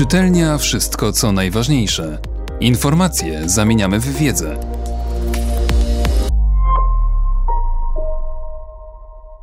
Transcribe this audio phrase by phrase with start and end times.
[0.00, 2.18] Czytelnia wszystko co najważniejsze.
[2.60, 4.60] Informacje zamieniamy w wiedzę.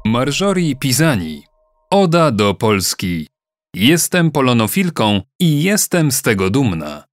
[0.06, 1.44] Marjorie Pisani.
[1.92, 3.28] Oda do Polski.
[3.76, 7.07] Jestem polonofilką i jestem z tego dumna.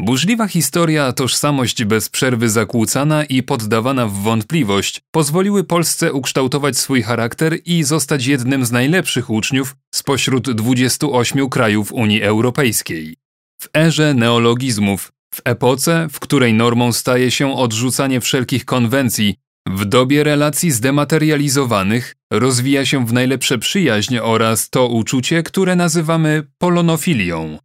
[0.00, 7.58] Burzliwa historia, tożsamość bez przerwy zakłócana i poddawana w wątpliwość pozwoliły Polsce ukształtować swój charakter
[7.64, 13.16] i zostać jednym z najlepszych uczniów spośród 28 krajów Unii Europejskiej.
[13.62, 19.34] W erze neologizmów, w epoce, w której normą staje się odrzucanie wszelkich konwencji,
[19.68, 27.58] w dobie relacji zdematerializowanych rozwija się w najlepsze przyjaźń oraz to uczucie, które nazywamy polonofilią.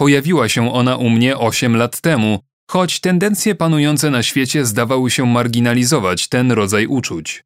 [0.00, 2.38] Pojawiła się ona u mnie 8 lat temu,
[2.70, 7.44] choć tendencje panujące na świecie zdawały się marginalizować ten rodzaj uczuć.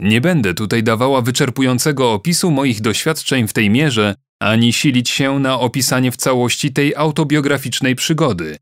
[0.00, 5.60] Nie będę tutaj dawała wyczerpującego opisu moich doświadczeń w tej mierze, ani silić się na
[5.60, 8.56] opisanie w całości tej autobiograficznej przygody.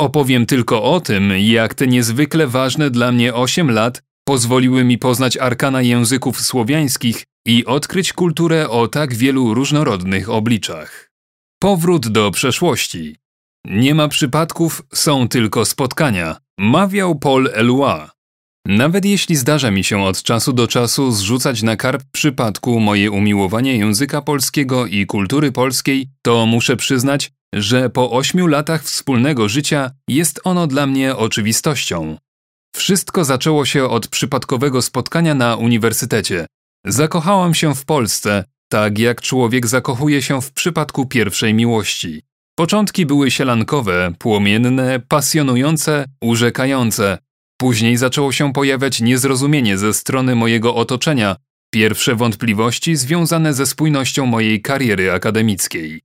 [0.00, 5.36] Opowiem tylko o tym, jak te niezwykle ważne dla mnie 8 lat pozwoliły mi poznać
[5.36, 11.11] arkana języków słowiańskich i odkryć kulturę o tak wielu różnorodnych obliczach.
[11.62, 13.16] Powrót do przeszłości.
[13.64, 18.12] Nie ma przypadków, są tylko spotkania, mawiał Paul Eluard.
[18.66, 23.76] Nawet jeśli zdarza mi się od czasu do czasu zrzucać na karp przypadku moje umiłowanie
[23.76, 30.40] języka polskiego i kultury polskiej, to muszę przyznać, że po ośmiu latach wspólnego życia jest
[30.44, 32.16] ono dla mnie oczywistością.
[32.76, 36.46] Wszystko zaczęło się od przypadkowego spotkania na uniwersytecie.
[36.86, 42.22] Zakochałam się w Polsce, tak jak człowiek zakochuje się w przypadku pierwszej miłości.
[42.54, 47.18] Początki były sielankowe, płomienne, pasjonujące, urzekające.
[47.60, 51.36] Później zaczęło się pojawiać niezrozumienie ze strony mojego otoczenia,
[51.70, 56.00] pierwsze wątpliwości związane ze spójnością mojej kariery akademickiej.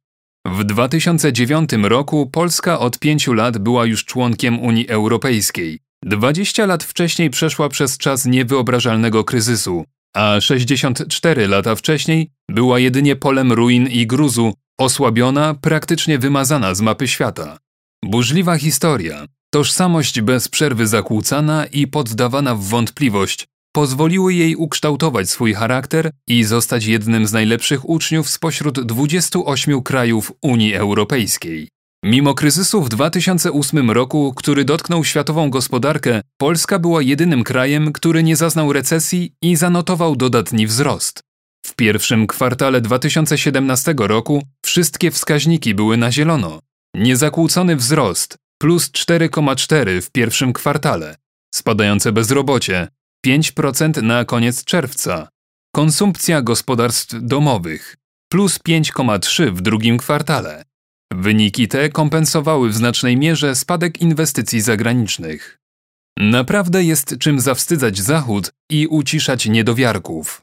[0.47, 5.79] W 2009 roku Polska od pięciu lat była już członkiem Unii Europejskiej.
[6.05, 9.85] 20 lat wcześniej przeszła przez czas niewyobrażalnego kryzysu,
[10.17, 17.07] a 64 lata wcześniej była jedynie polem ruin i gruzu, osłabiona, praktycznie wymazana z mapy
[17.07, 17.57] świata.
[18.05, 26.11] Burzliwa historia, tożsamość bez przerwy zakłócana i poddawana w wątpliwość, pozwoliły jej ukształtować swój charakter
[26.27, 31.67] i zostać jednym z najlepszych uczniów spośród 28 krajów Unii Europejskiej.
[32.03, 38.35] Mimo kryzysu w 2008 roku, który dotknął światową gospodarkę, Polska była jedynym krajem, który nie
[38.35, 41.19] zaznał recesji i zanotował dodatni wzrost.
[41.65, 46.59] W pierwszym kwartale 2017 roku wszystkie wskaźniki były na zielono.
[46.95, 51.15] Niezakłócony wzrost plus 4,4 w pierwszym kwartale,
[51.55, 52.87] spadające bezrobocie
[53.27, 55.29] 5% na koniec czerwca,
[55.75, 57.97] konsumpcja gospodarstw domowych
[58.31, 60.66] plus 5,3 w drugim kwartale.
[61.13, 65.57] Wyniki te kompensowały w znacznej mierze spadek inwestycji zagranicznych.
[66.19, 70.41] Naprawdę jest czym zawstydzać Zachód i uciszać niedowiarków.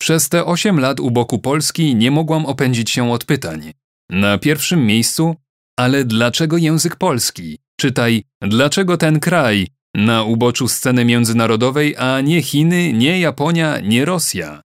[0.00, 3.72] Przez te 8 lat u boku Polski nie mogłam opędzić się od pytań.
[4.10, 5.36] Na pierwszym miejscu,
[5.78, 7.58] ale dlaczego język polski?
[7.80, 9.68] Czytaj, dlaczego ten kraj?
[9.94, 14.62] Na uboczu sceny międzynarodowej, a nie Chiny, nie Japonia, nie Rosja.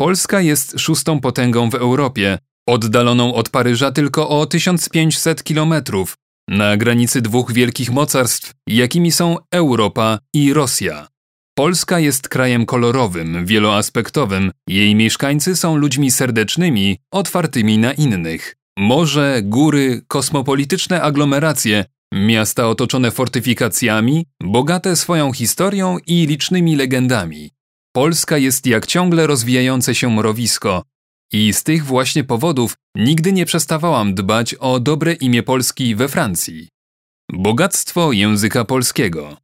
[0.00, 6.16] Polska jest szóstą potęgą w Europie, oddaloną od Paryża tylko o 1500 kilometrów,
[6.48, 11.08] na granicy dwóch wielkich mocarstw, jakimi są Europa i Rosja.
[11.58, 14.50] Polska jest krajem kolorowym, wieloaspektowym.
[14.68, 18.56] Jej mieszkańcy są ludźmi serdecznymi, otwartymi na innych.
[18.78, 27.50] Morze, góry, kosmopolityczne aglomeracje, miasta otoczone fortyfikacjami, bogate swoją historią i licznymi legendami.
[27.92, 30.82] Polska jest jak ciągle rozwijające się mrowisko,
[31.32, 36.68] i z tych właśnie powodów nigdy nie przestawałam dbać o dobre imię Polski we Francji.
[37.32, 39.36] Bogactwo języka polskiego.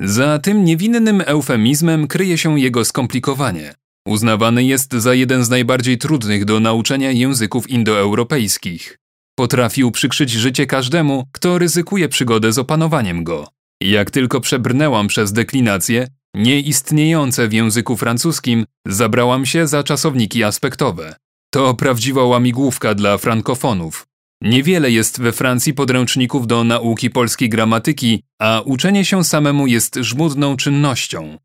[0.00, 3.74] Za tym niewinnym eufemizmem kryje się jego skomplikowanie.
[4.08, 8.98] Uznawany jest za jeden z najbardziej trudnych do nauczenia języków indoeuropejskich.
[9.38, 13.48] Potrafił przykrzyć życie każdemu, kto ryzykuje przygodę z opanowaniem go.
[13.82, 21.16] Jak tylko przebrnęłam przez deklinację, nieistniejące w języku francuskim, zabrałam się za czasowniki aspektowe.
[21.50, 24.06] To prawdziwa łamigłówka dla frankofonów.
[24.42, 30.56] Niewiele jest we Francji podręczników do nauki polskiej gramatyki, a uczenie się samemu jest żmudną
[30.56, 31.38] czynnością.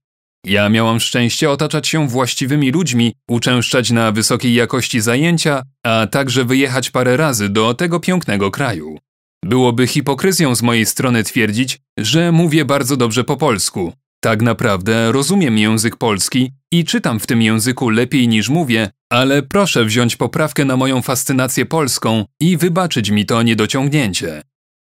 [0.46, 6.90] Ja miałam szczęście otaczać się właściwymi ludźmi, uczęszczać na wysokiej jakości zajęcia, a także wyjechać
[6.90, 8.98] parę razy do tego pięknego kraju.
[9.46, 13.94] Byłoby hipokryzją z mojej strony twierdzić, że mówię bardzo dobrze po polsku.
[14.24, 19.86] Tak naprawdę rozumiem język polski i czytam w tym języku lepiej niż mówię, ale proszę
[19.86, 24.42] wziąć poprawkę na moją fascynację polską i wybaczyć mi to niedociągnięcie.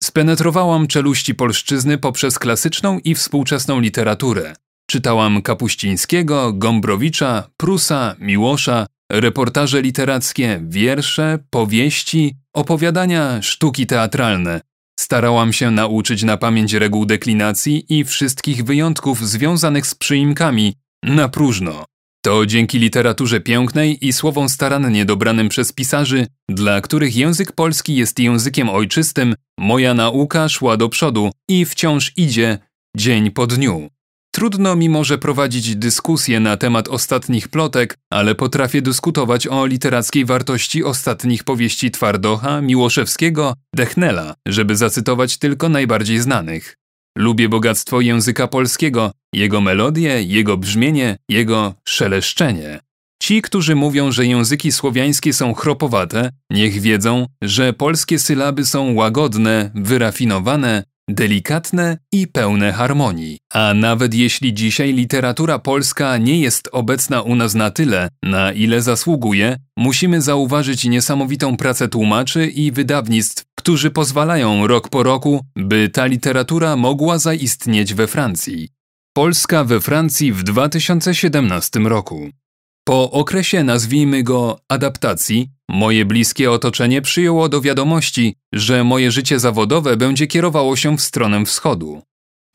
[0.04, 4.54] Spenetrowałam czeluści polszczyzny poprzez klasyczną i współczesną literaturę.
[4.90, 14.60] Czytałam Kapuścińskiego, Gombrowicza, Prusa, Miłosza, reportaże literackie, wiersze, powieści, opowiadania, sztuki teatralne.
[15.00, 21.84] Starałam się nauczyć na pamięć reguł deklinacji i wszystkich wyjątków związanych z przyimkami, na próżno.
[22.24, 28.18] To dzięki literaturze pięknej i słowom starannie dobranym przez pisarzy, dla których język polski jest
[28.18, 32.58] językiem ojczystym, moja nauka szła do przodu i wciąż idzie
[32.96, 33.88] dzień po dniu.
[34.36, 40.84] Trudno mi może prowadzić dyskusję na temat ostatnich plotek, ale potrafię dyskutować o literackiej wartości
[40.84, 46.74] ostatnich powieści Twardocha, Miłoszewskiego, Dechnela, żeby zacytować tylko najbardziej znanych.
[47.18, 52.80] Lubię bogactwo języka polskiego, jego melodię, jego brzmienie, jego szeleszczenie.
[53.22, 59.70] Ci, którzy mówią, że języki słowiańskie są chropowate, niech wiedzą, że polskie sylaby są łagodne,
[59.74, 63.38] wyrafinowane, delikatne i pełne harmonii.
[63.52, 68.82] A nawet jeśli dzisiaj literatura polska nie jest obecna u nas na tyle, na ile
[68.82, 76.06] zasługuje, musimy zauważyć niesamowitą pracę tłumaczy i wydawnictw, którzy pozwalają rok po roku, by ta
[76.06, 78.68] literatura mogła zaistnieć we Francji.
[79.12, 82.30] Polska we Francji w 2017 roku.
[82.88, 89.96] Po okresie, nazwijmy go adaptacji, moje bliskie otoczenie przyjęło do wiadomości, że moje życie zawodowe
[89.96, 92.02] będzie kierowało się w stronę wschodu.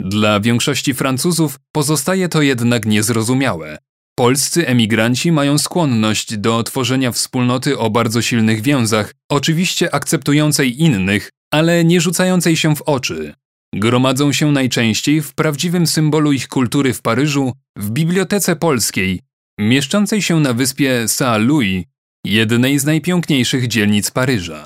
[0.02, 3.78] Dla większości Francuzów pozostaje to jednak niezrozumiałe.
[4.16, 11.84] Polscy emigranci mają skłonność do tworzenia wspólnoty o bardzo silnych więzach, oczywiście akceptującej innych, ale
[11.84, 13.34] nie rzucającej się w oczy.
[13.76, 19.22] Gromadzą się najczęściej w prawdziwym symbolu ich kultury w Paryżu, w Bibliotece Polskiej,
[19.62, 21.84] mieszczącej się na wyspie Saint-Louis,
[22.26, 24.66] jednej z najpiękniejszych dzielnic Paryża.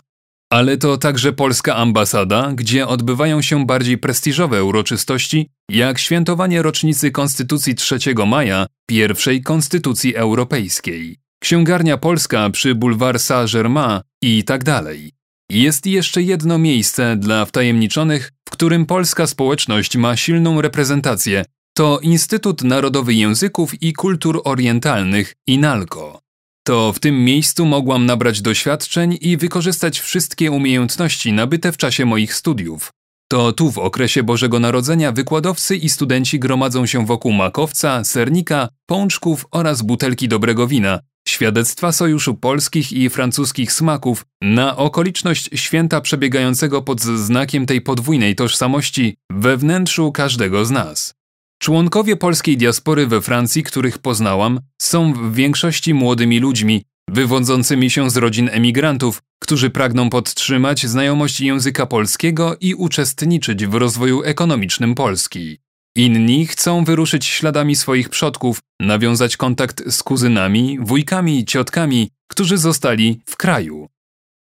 [0.52, 7.76] Ale to także polska ambasada, gdzie odbywają się bardziej prestiżowe uroczystości, jak świętowanie rocznicy Konstytucji
[7.76, 7.98] 3
[8.28, 15.12] maja, pierwszej Konstytucji Europejskiej, księgarnia polska przy Boulevard Saint-Germain i tak dalej.
[15.50, 21.46] Jest jeszcze jedno miejsce dla wtajemniczonych, w którym polska społeczność ma silną reprezentację,
[21.77, 26.19] to Instytut Narodowy Języków i Kultur Orientalnych INALCO.
[26.63, 32.36] To w tym miejscu mogłam nabrać doświadczeń i wykorzystać wszystkie umiejętności nabyte w czasie moich
[32.36, 32.92] studiów.
[33.31, 39.45] To tu w okresie Bożego Narodzenia wykładowcy i studenci gromadzą się wokół makowca, sernika, pączków
[39.51, 47.01] oraz butelki dobrego wina, świadectwa sojuszu polskich i francuskich smaków na okoliczność święta przebiegającego pod
[47.01, 51.13] znakiem tej podwójnej tożsamości we wnętrzu każdego z nas.
[51.60, 58.18] Członkowie polskiej diaspory we Francji, których poznałam, są w większości młodymi ludźmi, wywodzącymi się z
[58.18, 65.57] rodzin emigrantów, którzy pragną podtrzymać znajomość języka polskiego i uczestniczyć w rozwoju ekonomicznym Polski.
[65.98, 73.38] Inni chcą wyruszyć śladami swoich przodków, nawiązać kontakt z kuzynami, wujkami, ciotkami, którzy zostali w
[73.38, 73.88] kraju.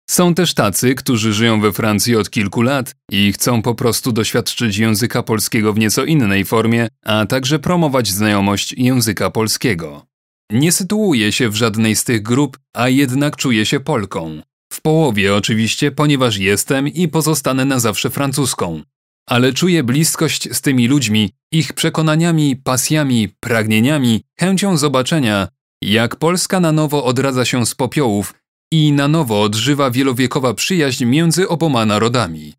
[0.09, 4.77] Są też tacy, którzy żyją we Francji od kilku lat i chcą po prostu doświadczyć
[4.77, 10.05] języka polskiego w nieco innej formie, a także promować znajomość języka polskiego.
[10.51, 14.41] Nie sytuuję się w żadnej z tych grup, a jednak czuję się Polką.
[14.73, 18.81] W połowie oczywiście, ponieważ jestem i pozostanę na zawsze francuską.
[19.29, 25.47] Ale czuję bliskość z tymi ludźmi, ich przekonaniami, pasjami, pragnieniami, chęcią zobaczenia,
[25.81, 28.33] jak Polska na nowo odradza się z popiołów
[28.75, 32.53] i na nowo odżywa wielowiekowa przyjaźń między oboma narodami.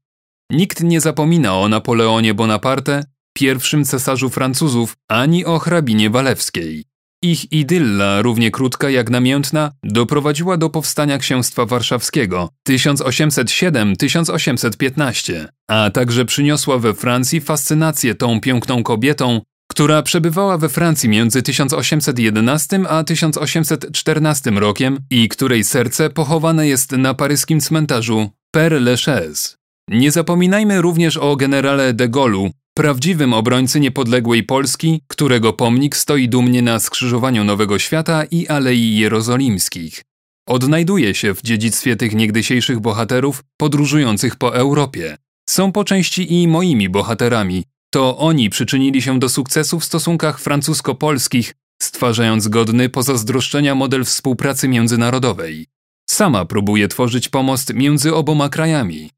[0.50, 6.85] Nikt nie zapomina o Napoleonie Bonaparte, pierwszym cesarzu Francuzów, ani o hrabinie Walewskiej.
[7.23, 16.78] Ich idylla, równie krótka jak namiętna, doprowadziła do powstania Księstwa Warszawskiego 1807-1815, a także przyniosła
[16.78, 19.40] we Francji fascynację tą piękną kobietą,
[19.76, 27.14] która przebywała we Francji między 1811 a 1814 rokiem i której serce pochowane jest na
[27.14, 29.56] paryskim cmentarzu Père Lachaise.
[29.88, 36.62] Nie zapominajmy również o generale de Gaulle'u, prawdziwym obrońcy niepodległej Polski, którego pomnik stoi dumnie
[36.62, 40.02] na skrzyżowaniu Nowego Świata i Alei Jerozolimskich.
[40.49, 45.16] Odnajduje się w dziedzictwie tych niegdysiejszych bohaterów podróżujących po Europie.
[45.49, 47.64] Są po części i moimi bohaterami,
[47.97, 55.67] to oni przyczynili się do sukcesu w stosunkach francusko-polskich, stwarzając godny pozazdroszczenia model współpracy międzynarodowej.
[56.11, 59.11] Sama próbuje tworzyć pomost między oboma krajami.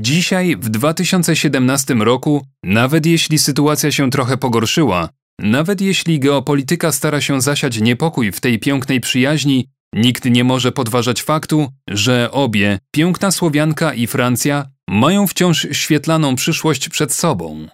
[0.00, 5.08] Dzisiaj, w 2017 roku, nawet jeśli sytuacja się trochę pogorszyła,
[5.38, 11.22] Nawet jeśli geopolityka stara się zasiać niepokój w tej pięknej przyjaźni, nikt nie może podważać
[11.22, 17.68] faktu, że obie, piękna Słowianka i Francja, mają wciąż świetlaną przyszłość przed sobą.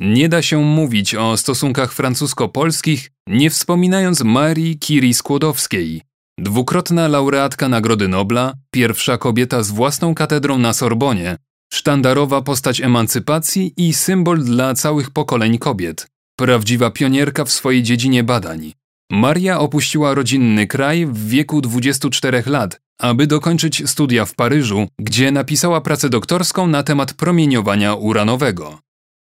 [0.00, 6.02] Nie da się mówić o stosunkach francusko-polskich, nie wspominając Marii Curie Skłodowskiej,
[6.38, 11.36] dwukrotna laureatka Nagrody Nobla, pierwsza kobieta z własną katedrą na Sorbonie,
[11.72, 16.06] sztandarowa postać emancypacji i symbol dla całych pokoleń kobiet,
[16.38, 18.72] prawdziwa pionierka w swojej dziedzinie badań.
[19.10, 25.80] Maria opuściła rodzinny kraj w wieku 24 lat, aby dokończyć studia w Paryżu, gdzie napisała
[25.80, 28.85] pracę doktorską na temat promieniowania uranowego.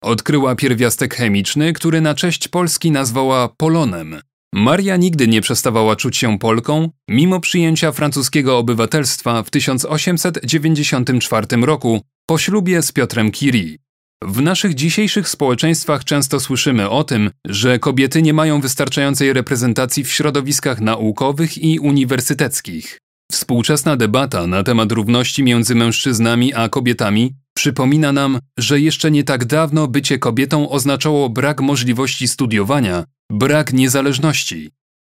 [0.05, 4.19] Odkryła pierwiastek chemiczny, który na cześć Polski nazwała polonem.
[4.53, 12.37] Maria nigdy nie przestawała czuć się Polką, mimo przyjęcia francuskiego obywatelstwa w 1894 roku po
[12.37, 13.77] ślubie z Piotrem Curie.
[14.23, 20.11] W naszych dzisiejszych społeczeństwach często słyszymy o tym, że kobiety nie mają wystarczającej reprezentacji w
[20.11, 22.99] środowiskach naukowych i uniwersyteckich.
[23.31, 29.45] Współczesna debata na temat równości między mężczyznami a kobietami przypomina nam, że jeszcze nie tak
[29.45, 34.71] dawno bycie kobietą oznaczało brak możliwości studiowania, brak niezależności.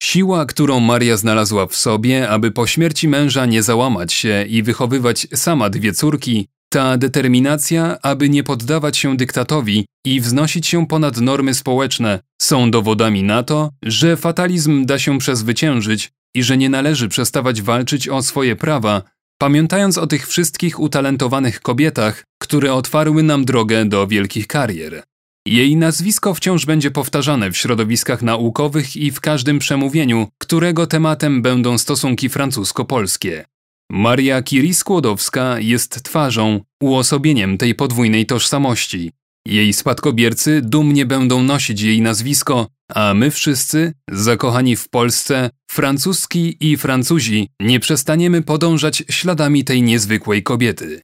[0.04, 5.28] Siła, którą Maria znalazła w sobie, aby po śmierci męża nie załamać się i wychowywać
[5.34, 11.54] sama dwie córki, ta determinacja, aby nie poddawać się dyktatowi i wznosić się ponad normy
[11.54, 17.62] społeczne, są dowodami na to, że fatalizm da się przezwyciężyć i że nie należy przestawać
[17.62, 19.02] walczyć o swoje prawa,
[19.38, 25.04] pamiętając o tych wszystkich utalentowanych kobietach, które otwarły nam drogę do wielkich karier.
[25.48, 31.78] Jej nazwisko wciąż będzie powtarzane w środowiskach naukowych i w każdym przemówieniu, którego tematem będą
[31.78, 33.46] stosunki francusko-polskie.
[33.92, 39.12] Maria Curie-Skłodowska jest twarzą, uosobieniem tej podwójnej tożsamości.
[39.48, 46.78] Jej spadkobiercy dumnie będą nosić jej nazwisko, a my wszyscy, zakochani w Polsce, francuski i
[46.78, 51.02] Francuzi, nie przestaniemy podążać śladami tej niezwykłej kobiety.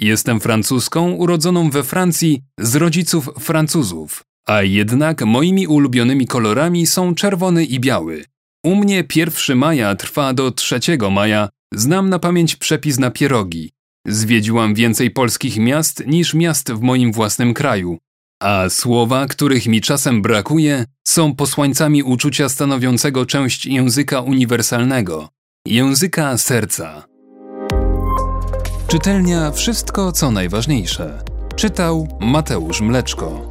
[0.00, 7.64] Jestem francuską urodzoną we Francji z rodziców Francuzów, a jednak moimi ulubionymi kolorami są czerwony
[7.64, 8.24] i biały.
[8.64, 13.70] U mnie 1 maja trwa do 3 maja, znam na pamięć przepis na pierogi.
[14.06, 17.98] Zwiedziłam więcej polskich miast niż miast w moim własnym kraju,
[18.40, 25.28] a słowa, których mi czasem brakuje, są posłańcami uczucia stanowiącego część języka uniwersalnego
[25.66, 27.04] języka serca.
[28.86, 31.22] Czytelnia Wszystko co najważniejsze.
[31.56, 33.49] Czytał Mateusz Mleczko.